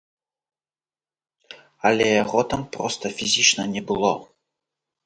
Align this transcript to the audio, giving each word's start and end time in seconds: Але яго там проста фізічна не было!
Але 1.91 2.07
яго 2.23 2.39
там 2.55 2.61
проста 2.79 3.05
фізічна 3.21 3.63
не 3.79 3.89
было! 3.95 4.13